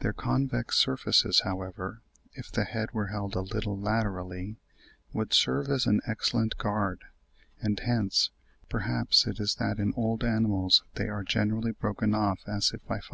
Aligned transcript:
Their 0.00 0.12
convex 0.12 0.76
surfaces, 0.76 1.42
however, 1.44 2.00
if 2.34 2.50
the 2.50 2.64
head 2.64 2.90
were 2.90 3.06
held 3.14 3.36
a 3.36 3.42
little 3.42 3.78
laterally, 3.78 4.56
would 5.12 5.32
serve 5.32 5.68
as 5.68 5.86
an 5.86 6.00
excellent 6.04 6.58
guard; 6.58 7.04
and 7.60 7.78
hence, 7.78 8.30
perhaps, 8.68 9.24
it 9.24 9.38
is 9.38 9.54
that 9.60 9.78
in 9.78 9.94
old 9.96 10.24
animals 10.24 10.82
they 10.94 11.06
"are 11.06 11.22
generally 11.22 11.70
broken 11.70 12.12
off, 12.12 12.40
as 12.48 12.72
if 12.74 12.84
by 12.88 12.96
fighting." 12.98 13.10